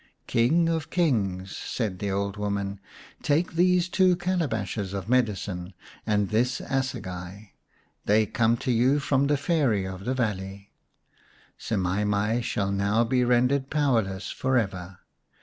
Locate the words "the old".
1.99-2.35